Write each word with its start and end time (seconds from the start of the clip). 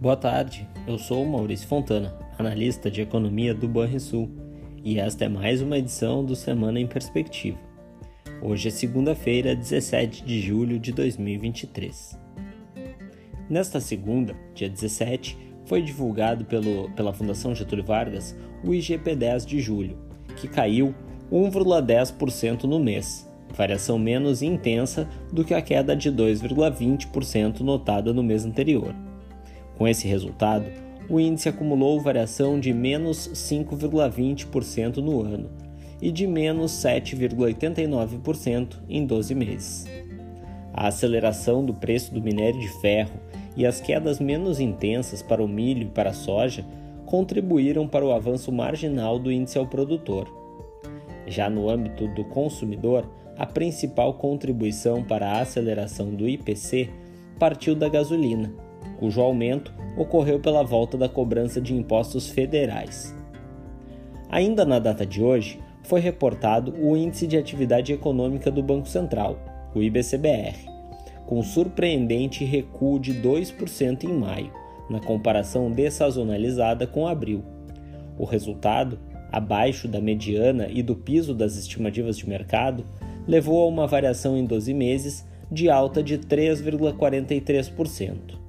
Boa 0.00 0.16
tarde, 0.16 0.64
eu 0.86 0.96
sou 0.96 1.26
Maurício 1.26 1.66
Fontana, 1.66 2.16
analista 2.38 2.88
de 2.88 3.00
economia 3.00 3.52
do 3.52 3.66
Banrisul, 3.66 4.30
e 4.84 5.00
esta 5.00 5.24
é 5.24 5.28
mais 5.28 5.60
uma 5.60 5.76
edição 5.76 6.24
do 6.24 6.36
Semana 6.36 6.78
em 6.78 6.86
Perspectiva. 6.86 7.58
Hoje 8.40 8.68
é 8.68 8.70
segunda-feira, 8.70 9.56
17 9.56 10.24
de 10.24 10.40
julho 10.40 10.78
de 10.78 10.92
2023. 10.92 12.16
Nesta 13.50 13.80
segunda, 13.80 14.36
dia 14.54 14.68
17, 14.68 15.36
foi 15.64 15.82
divulgado 15.82 16.44
pelo, 16.44 16.88
pela 16.92 17.12
Fundação 17.12 17.52
Getúlio 17.52 17.84
Vargas 17.84 18.36
o 18.62 18.68
IGP-10 18.68 19.44
de 19.44 19.58
julho, 19.58 19.98
que 20.36 20.46
caiu 20.46 20.94
1,10% 21.32 22.64
no 22.64 22.78
mês, 22.78 23.28
variação 23.52 23.98
menos 23.98 24.42
intensa 24.42 25.08
do 25.32 25.44
que 25.44 25.54
a 25.54 25.60
queda 25.60 25.96
de 25.96 26.08
2,20% 26.12 27.62
notada 27.62 28.12
no 28.12 28.22
mês 28.22 28.44
anterior. 28.44 28.94
Com 29.78 29.86
esse 29.86 30.08
resultado, 30.08 30.66
o 31.08 31.20
índice 31.20 31.48
acumulou 31.48 32.00
variação 32.00 32.58
de 32.58 32.74
menos 32.74 33.30
5,20% 33.32 34.96
no 34.96 35.22
ano 35.22 35.48
e 36.02 36.10
de 36.10 36.26
menos 36.26 36.72
7,89% 36.72 38.80
em 38.88 39.06
12 39.06 39.36
meses. 39.36 39.86
A 40.74 40.88
aceleração 40.88 41.64
do 41.64 41.72
preço 41.72 42.12
do 42.12 42.20
minério 42.20 42.60
de 42.60 42.68
ferro 42.80 43.20
e 43.56 43.64
as 43.64 43.80
quedas 43.80 44.18
menos 44.18 44.58
intensas 44.60 45.22
para 45.22 45.42
o 45.42 45.48
milho 45.48 45.84
e 45.84 45.90
para 45.90 46.10
a 46.10 46.14
soja 46.14 46.66
contribuíram 47.06 47.88
para 47.88 48.04
o 48.04 48.12
avanço 48.12 48.52
marginal 48.52 49.18
do 49.18 49.32
índice 49.32 49.56
ao 49.58 49.66
produtor. 49.66 50.28
Já 51.26 51.48
no 51.48 51.70
âmbito 51.70 52.06
do 52.08 52.24
consumidor, 52.24 53.08
a 53.36 53.46
principal 53.46 54.12
contribuição 54.14 55.04
para 55.04 55.30
a 55.30 55.40
aceleração 55.40 56.10
do 56.10 56.28
IPC 56.28 56.90
partiu 57.38 57.76
da 57.76 57.88
gasolina 57.88 58.67
cujo 58.98 59.20
aumento 59.20 59.72
ocorreu 59.96 60.40
pela 60.40 60.62
volta 60.62 60.96
da 60.96 61.08
cobrança 61.08 61.60
de 61.60 61.74
impostos 61.74 62.28
federais. 62.28 63.14
Ainda 64.28 64.64
na 64.64 64.78
data 64.78 65.04
de 65.06 65.22
hoje, 65.22 65.58
foi 65.82 66.00
reportado 66.00 66.74
o 66.78 66.96
Índice 66.96 67.26
de 67.26 67.38
Atividade 67.38 67.92
Econômica 67.92 68.50
do 68.50 68.62
Banco 68.62 68.88
Central, 68.88 69.38
o 69.74 69.82
IBCBR, 69.82 70.54
com 71.26 71.42
surpreendente 71.42 72.44
recuo 72.44 73.00
de 73.00 73.14
2% 73.14 74.04
em 74.04 74.12
maio, 74.12 74.52
na 74.90 75.00
comparação 75.00 75.70
dessazonalizada 75.70 76.86
com 76.86 77.06
abril. 77.06 77.42
O 78.18 78.24
resultado, 78.24 78.98
abaixo 79.32 79.88
da 79.88 80.00
mediana 80.00 80.68
e 80.70 80.82
do 80.82 80.94
piso 80.94 81.34
das 81.34 81.56
estimativas 81.56 82.18
de 82.18 82.28
mercado, 82.28 82.84
levou 83.26 83.62
a 83.62 83.66
uma 83.66 83.86
variação 83.86 84.36
em 84.36 84.44
12 84.44 84.74
meses 84.74 85.26
de 85.50 85.70
alta 85.70 86.02
de 86.02 86.18
3,43%. 86.18 88.47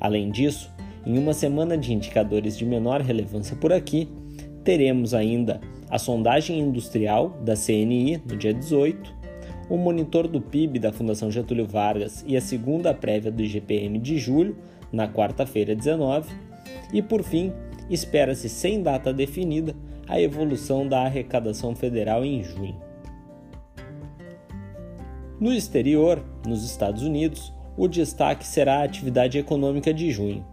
Além 0.00 0.30
disso, 0.30 0.70
em 1.04 1.18
uma 1.18 1.32
semana 1.32 1.76
de 1.76 1.92
indicadores 1.92 2.56
de 2.56 2.64
menor 2.64 3.00
relevância 3.00 3.56
por 3.56 3.72
aqui, 3.72 4.08
teremos 4.64 5.14
ainda 5.14 5.60
a 5.90 5.98
sondagem 5.98 6.58
industrial 6.58 7.30
da 7.42 7.54
CNI 7.54 8.22
no 8.28 8.36
dia 8.36 8.52
18, 8.52 9.16
o 9.70 9.76
monitor 9.76 10.28
do 10.28 10.40
PIB 10.40 10.78
da 10.78 10.92
Fundação 10.92 11.30
Getúlio 11.30 11.66
Vargas 11.66 12.24
e 12.26 12.36
a 12.36 12.40
segunda 12.40 12.94
prévia 12.94 13.30
do 13.30 13.42
IGPM 13.42 13.98
de 13.98 14.18
julho, 14.18 14.56
na 14.92 15.08
quarta-feira 15.08 15.74
19, 15.74 16.30
e 16.92 17.02
por 17.02 17.22
fim, 17.22 17.52
espera-se 17.90 18.48
sem 18.48 18.82
data 18.82 19.12
definida 19.12 19.74
a 20.06 20.20
evolução 20.20 20.86
da 20.86 21.02
arrecadação 21.02 21.74
federal 21.74 22.24
em 22.24 22.42
junho. 22.42 22.76
No 25.38 25.52
exterior, 25.52 26.22
nos 26.46 26.64
Estados 26.64 27.02
Unidos, 27.02 27.52
o 27.78 27.86
destaque 27.86 28.44
será 28.44 28.80
a 28.80 28.82
atividade 28.82 29.38
econômica 29.38 29.94
de 29.94 30.10
junho. 30.10 30.44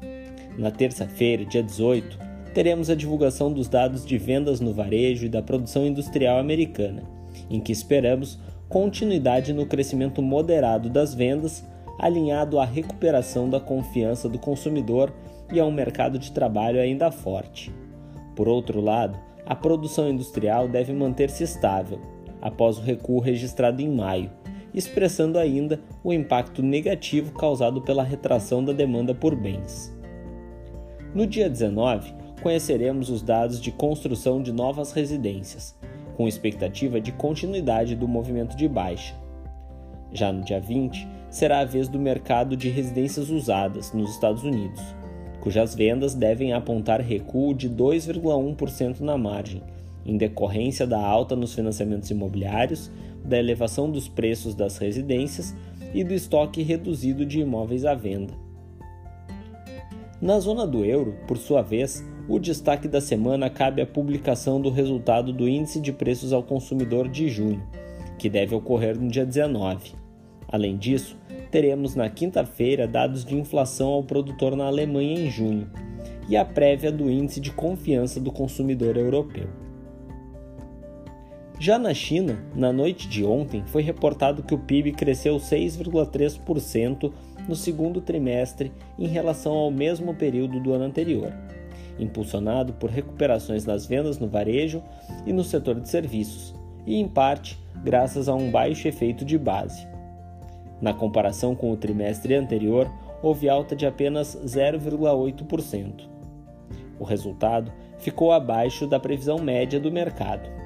Na 0.59 0.69
terça-feira, 0.69 1.43
dia 1.43 1.63
18, 1.63 2.19
teremos 2.53 2.87
a 2.87 2.95
divulgação 2.95 3.51
dos 3.51 3.67
dados 3.67 4.05
de 4.05 4.15
vendas 4.15 4.59
no 4.61 4.71
varejo 4.71 5.25
e 5.25 5.29
da 5.29 5.41
produção 5.41 5.87
industrial 5.87 6.37
americana, 6.37 7.01
em 7.49 7.59
que 7.59 7.71
esperamos 7.71 8.39
continuidade 8.69 9.53
no 9.53 9.65
crescimento 9.65 10.21
moderado 10.21 10.87
das 10.87 11.15
vendas, 11.15 11.65
alinhado 11.99 12.59
à 12.59 12.65
recuperação 12.65 13.49
da 13.49 13.59
confiança 13.59 14.29
do 14.29 14.37
consumidor 14.37 15.11
e 15.51 15.59
a 15.59 15.65
um 15.65 15.71
mercado 15.71 16.19
de 16.19 16.31
trabalho 16.31 16.79
ainda 16.79 17.09
forte. 17.11 17.73
Por 18.35 18.47
outro 18.47 18.79
lado, 18.79 19.17
a 19.47 19.55
produção 19.55 20.07
industrial 20.09 20.67
deve 20.67 20.93
manter-se 20.93 21.43
estável, 21.43 21.99
após 22.39 22.77
o 22.77 22.81
recuo 22.81 23.19
registrado 23.19 23.81
em 23.81 23.89
maio, 23.89 24.29
expressando 24.75 25.39
ainda 25.39 25.79
o 26.03 26.11
impacto 26.11 26.61
negativo 26.61 27.31
causado 27.31 27.81
pela 27.81 28.03
retração 28.03 28.63
da 28.63 28.73
demanda 28.73 29.15
por 29.15 29.33
bens. 29.33 29.95
No 31.13 31.25
dia 31.25 31.49
19, 31.49 32.13
conheceremos 32.41 33.09
os 33.09 33.21
dados 33.21 33.61
de 33.61 33.71
construção 33.71 34.43
de 34.43 34.51
novas 34.51 34.91
residências, 34.91 35.73
com 36.17 36.27
expectativa 36.27 36.99
de 36.99 37.13
continuidade 37.13 37.95
do 37.95 38.07
movimento 38.07 38.57
de 38.57 38.67
baixa. 38.67 39.15
Já 40.11 40.31
no 40.31 40.43
dia 40.43 40.59
20, 40.59 41.07
será 41.29 41.59
a 41.59 41.65
vez 41.65 41.87
do 41.87 41.97
mercado 41.97 42.57
de 42.57 42.69
residências 42.69 43.29
usadas 43.29 43.93
nos 43.93 44.11
Estados 44.11 44.43
Unidos, 44.43 44.81
cujas 45.39 45.73
vendas 45.73 46.13
devem 46.13 46.53
apontar 46.53 46.99
recuo 46.99 47.53
de 47.53 47.69
2,1% 47.69 48.99
na 48.99 49.17
margem, 49.17 49.61
em 50.05 50.17
decorrência 50.17 50.85
da 50.85 50.99
alta 50.99 51.35
nos 51.35 51.53
financiamentos 51.53 52.11
imobiliários, 52.11 52.91
da 53.23 53.39
elevação 53.39 53.89
dos 53.89 54.07
preços 54.07 54.53
das 54.53 54.77
residências 54.77 55.55
e 55.93 56.03
do 56.03 56.13
estoque 56.13 56.61
reduzido 56.61 57.25
de 57.25 57.39
imóveis 57.39 57.85
à 57.85 57.95
venda. 57.95 58.33
Na 60.21 60.39
zona 60.39 60.65
do 60.65 60.85
euro, 60.85 61.15
por 61.27 61.37
sua 61.37 61.61
vez, 61.61 62.05
o 62.27 62.39
destaque 62.39 62.87
da 62.87 63.01
semana 63.01 63.49
cabe 63.49 63.81
à 63.81 63.85
publicação 63.85 64.61
do 64.61 64.69
resultado 64.69 65.33
do 65.33 65.47
Índice 65.47 65.79
de 65.79 65.91
Preços 65.91 66.33
ao 66.33 66.41
Consumidor 66.41 67.07
de 67.07 67.29
junho, 67.29 67.61
que 68.17 68.29
deve 68.29 68.55
ocorrer 68.55 68.99
no 68.99 69.09
dia 69.09 69.25
19. 69.25 69.93
Além 70.47 70.77
disso, 70.77 71.17
teremos 71.51 71.95
na 71.95 72.09
quinta-feira 72.09 72.87
dados 72.87 73.25
de 73.25 73.35
inflação 73.35 73.89
ao 73.89 74.03
produtor 74.03 74.55
na 74.55 74.65
Alemanha 74.65 75.19
em 75.19 75.29
junho 75.29 75.69
e 76.27 76.35
a 76.35 76.43
prévia 76.43 76.91
do 76.91 77.09
Índice 77.09 77.39
de 77.39 77.51
Confiança 77.51 78.19
do 78.19 78.31
Consumidor 78.31 78.97
Europeu. 78.97 79.64
Já 81.57 81.79
na 81.79 81.93
China, 81.93 82.37
na 82.53 82.73
noite 82.73 83.07
de 83.07 83.23
ontem, 83.23 83.63
foi 83.67 83.81
reportado 83.81 84.43
que 84.43 84.53
o 84.53 84.59
PIB 84.59 84.91
cresceu 84.91 85.37
6,3% 85.37 87.11
no 87.47 87.55
segundo 87.55 88.01
trimestre 88.01 88.73
em 88.99 89.07
relação 89.07 89.53
ao 89.53 89.71
mesmo 89.71 90.13
período 90.13 90.59
do 90.59 90.73
ano 90.73 90.83
anterior, 90.83 91.31
impulsionado 91.97 92.73
por 92.73 92.89
recuperações 92.89 93.65
nas 93.65 93.85
vendas 93.85 94.19
no 94.19 94.27
varejo 94.27 94.83
e 95.25 95.31
no 95.31 95.43
setor 95.43 95.79
de 95.79 95.87
serviços, 95.87 96.53
e 96.85 96.95
em 96.95 97.07
parte 97.07 97.57
graças 97.83 98.27
a 98.27 98.35
um 98.35 98.51
baixo 98.51 98.87
efeito 98.87 99.23
de 99.23 99.37
base. 99.37 99.87
Na 100.81 100.93
comparação 100.93 101.55
com 101.55 101.71
o 101.71 101.77
trimestre 101.77 102.35
anterior, 102.35 102.91
houve 103.23 103.47
alta 103.47 103.75
de 103.75 103.85
apenas 103.85 104.35
0,8%. 104.45 106.09
O 106.99 107.03
resultado 107.05 107.71
ficou 107.97 108.33
abaixo 108.33 108.85
da 108.85 108.99
previsão 108.99 109.39
média 109.39 109.79
do 109.79 109.91
mercado. 109.91 110.64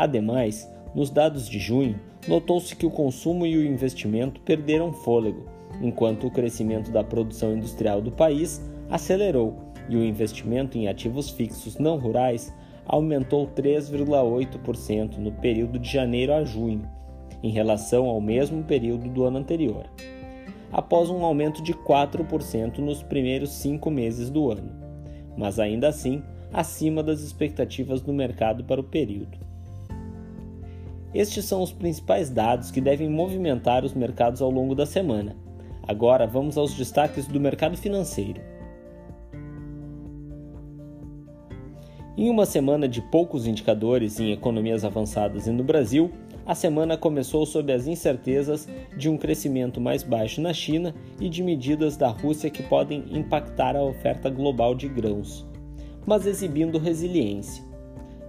Ademais, 0.00 0.66
nos 0.94 1.10
dados 1.10 1.46
de 1.46 1.58
junho, 1.58 2.00
notou-se 2.26 2.74
que 2.74 2.86
o 2.86 2.90
consumo 2.90 3.44
e 3.44 3.54
o 3.54 3.66
investimento 3.66 4.40
perderam 4.40 4.94
fôlego, 4.94 5.44
enquanto 5.82 6.26
o 6.26 6.30
crescimento 6.30 6.90
da 6.90 7.04
produção 7.04 7.54
industrial 7.54 8.00
do 8.00 8.10
país 8.10 8.66
acelerou 8.88 9.58
e 9.90 9.96
o 9.96 10.02
investimento 10.02 10.78
em 10.78 10.88
ativos 10.88 11.28
fixos 11.28 11.76
não 11.78 11.98
rurais 11.98 12.50
aumentou 12.86 13.46
3,8% 13.48 15.18
no 15.18 15.32
período 15.32 15.78
de 15.78 15.92
janeiro 15.92 16.32
a 16.32 16.44
junho, 16.44 16.88
em 17.42 17.50
relação 17.50 18.06
ao 18.06 18.22
mesmo 18.22 18.64
período 18.64 19.06
do 19.06 19.24
ano 19.24 19.36
anterior, 19.36 19.84
após 20.72 21.10
um 21.10 21.22
aumento 21.22 21.62
de 21.62 21.74
4% 21.74 22.78
nos 22.78 23.02
primeiros 23.02 23.50
cinco 23.50 23.90
meses 23.90 24.30
do 24.30 24.50
ano, 24.50 24.72
mas 25.36 25.58
ainda 25.58 25.88
assim 25.88 26.22
acima 26.50 27.02
das 27.02 27.20
expectativas 27.20 28.00
do 28.00 28.14
mercado 28.14 28.64
para 28.64 28.80
o 28.80 28.84
período. 28.84 29.49
Estes 31.14 31.44
são 31.44 31.62
os 31.62 31.72
principais 31.72 32.30
dados 32.30 32.70
que 32.70 32.80
devem 32.80 33.08
movimentar 33.08 33.84
os 33.84 33.94
mercados 33.94 34.40
ao 34.40 34.50
longo 34.50 34.74
da 34.74 34.86
semana. 34.86 35.36
Agora 35.86 36.26
vamos 36.26 36.56
aos 36.56 36.74
destaques 36.74 37.26
do 37.26 37.40
mercado 37.40 37.76
financeiro. 37.76 38.40
Em 42.16 42.28
uma 42.28 42.44
semana 42.44 42.86
de 42.86 43.00
poucos 43.00 43.46
indicadores 43.46 44.20
em 44.20 44.30
economias 44.30 44.84
avançadas 44.84 45.46
e 45.46 45.50
no 45.50 45.64
Brasil, 45.64 46.10
a 46.46 46.54
semana 46.54 46.96
começou 46.96 47.46
sob 47.46 47.72
as 47.72 47.86
incertezas 47.86 48.68
de 48.96 49.08
um 49.08 49.16
crescimento 49.16 49.80
mais 49.80 50.02
baixo 50.02 50.40
na 50.40 50.52
China 50.52 50.94
e 51.20 51.28
de 51.28 51.42
medidas 51.42 51.96
da 51.96 52.08
Rússia 52.08 52.50
que 52.50 52.62
podem 52.62 53.04
impactar 53.10 53.74
a 53.76 53.82
oferta 53.82 54.28
global 54.28 54.74
de 54.74 54.88
grãos, 54.88 55.46
mas 56.06 56.26
exibindo 56.26 56.78
resiliência. 56.78 57.64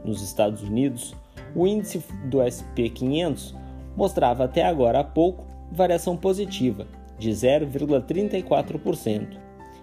Nos 0.05 0.21
Estados 0.21 0.61
Unidos, 0.63 1.15
o 1.55 1.67
índice 1.67 2.03
do 2.25 2.39
SP500 2.39 3.53
mostrava 3.95 4.45
até 4.45 4.63
agora 4.63 4.99
há 4.99 5.03
pouco 5.03 5.45
variação 5.71 6.17
positiva, 6.17 6.87
de 7.17 7.29
0,34%, 7.29 9.37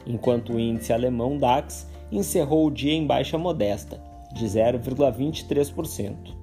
enquanto 0.07 0.55
o 0.55 0.61
índice 0.61 0.93
alemão 0.93 1.39
DAX 1.39 1.89
encerrou 2.11 2.67
o 2.67 2.71
dia 2.71 2.93
em 2.93 3.07
baixa 3.07 3.39
modesta, 3.39 4.03
de 4.33 4.45
0,23%. 4.45 6.37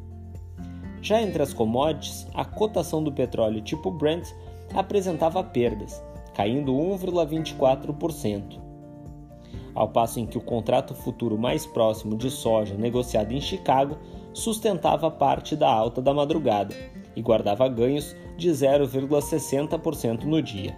Já 1.01 1.21
entre 1.21 1.43
as 1.43 1.53
commodities, 1.53 2.27
a 2.33 2.43
cotação 2.43 3.03
do 3.03 3.11
petróleo 3.11 3.61
tipo 3.61 3.91
Brent 3.91 4.27
apresentava 4.73 5.43
perdas, 5.43 6.03
caindo 6.33 6.73
1,24%. 6.73 8.59
Ao 9.75 9.89
passo 9.89 10.19
em 10.19 10.25
que 10.25 10.37
o 10.37 10.41
contrato 10.41 10.95
futuro 10.95 11.37
mais 11.37 11.65
próximo 11.65 12.17
de 12.17 12.31
soja 12.31 12.75
negociado 12.75 13.33
em 13.33 13.41
Chicago 13.41 13.97
sustentava 14.35 15.09
parte 15.09 15.55
da 15.55 15.71
alta 15.71 16.01
da 16.01 16.13
madrugada 16.13 16.75
e 17.15 17.21
guardava 17.21 17.67
ganhos 17.69 18.15
de 18.37 18.49
0,60% 18.49 20.23
no 20.25 20.41
dia. 20.41 20.77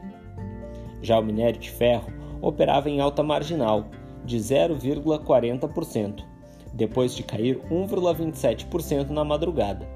Já 1.02 1.20
o 1.20 1.24
minério 1.24 1.60
de 1.60 1.70
ferro 1.72 2.14
operava 2.40 2.90
em 2.90 3.02
alta 3.02 3.24
marginal, 3.24 3.86
de 4.24 4.38
0,40%, 4.38 6.24
depois 6.74 7.16
de 7.16 7.24
cair 7.24 7.60
1,27% 7.72 9.10
na 9.10 9.24
madrugada. 9.24 9.88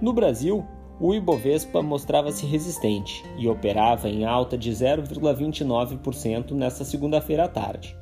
No 0.00 0.14
Brasil, 0.14 0.64
o 0.98 1.14
Ibovespa 1.14 1.82
mostrava-se 1.82 2.46
resistente 2.46 3.22
e 3.36 3.48
operava 3.48 4.08
em 4.08 4.24
alta 4.24 4.56
de 4.56 4.70
0,29% 4.70 6.52
nesta 6.52 6.84
segunda-feira 6.84 7.44
à 7.44 7.48
tarde. 7.48 7.94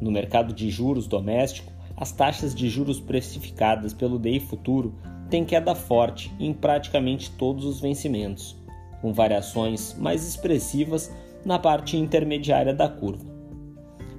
No 0.00 0.10
mercado 0.10 0.52
de 0.52 0.68
juros 0.68 1.06
doméstico, 1.06 1.72
as 1.96 2.12
taxas 2.12 2.54
de 2.54 2.68
juros 2.68 3.00
precificadas 3.00 3.94
pelo 3.94 4.18
DI 4.18 4.40
futuro 4.40 4.94
têm 5.30 5.44
queda 5.44 5.74
forte 5.74 6.32
em 6.38 6.52
praticamente 6.52 7.30
todos 7.30 7.64
os 7.64 7.80
vencimentos, 7.80 8.56
com 9.00 9.12
variações 9.12 9.94
mais 9.98 10.26
expressivas 10.26 11.10
na 11.44 11.58
parte 11.58 11.96
intermediária 11.96 12.74
da 12.74 12.88
curva. 12.88 13.24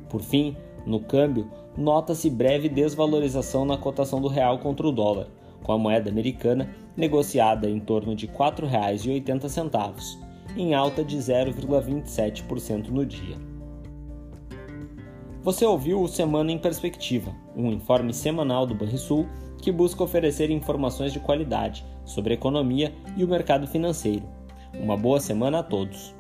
Por 0.10 0.22
fim, 0.22 0.56
no 0.86 1.00
câmbio, 1.02 1.50
nota-se 1.78 2.30
breve 2.30 2.68
desvalorização 2.70 3.66
na 3.66 3.78
cotação 3.78 4.22
do 4.22 4.28
real 4.28 4.60
contra 4.60 4.88
o 4.88 4.92
dólar, 4.92 5.28
com 5.64 5.72
a 5.72 5.78
moeda 5.78 6.10
americana 6.10 6.74
negociada 6.96 7.70
em 7.70 7.80
torno 7.80 8.16
de 8.16 8.26
R$ 8.26 8.34
4,80, 8.34 10.18
em 10.56 10.74
alta 10.74 11.04
de 11.04 11.18
0,27% 11.18 12.88
no 12.88 13.06
dia. 13.06 13.47
Você 15.48 15.66
ouviu 15.66 16.02
o 16.02 16.10
Semana 16.10 16.52
em 16.52 16.58
Perspectiva, 16.58 17.34
um 17.56 17.72
informe 17.72 18.14
semanal 18.14 18.66
do 18.66 18.76
Banrisul 18.76 19.26
que 19.62 19.72
busca 19.72 20.04
oferecer 20.04 20.52
informações 20.52 21.14
de 21.14 21.22
qualidade 21.22 21.86
sobre 22.04 22.34
economia 22.34 22.94
e 23.16 23.24
o 23.24 23.28
mercado 23.30 23.66
financeiro. 23.66 24.28
Uma 24.78 24.98
boa 24.98 25.22
semana 25.22 25.60
a 25.60 25.64
todos! 25.64 26.17